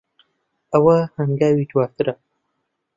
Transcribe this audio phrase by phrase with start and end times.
[0.71, 2.13] ئەوە ھەنگاوی دواترە.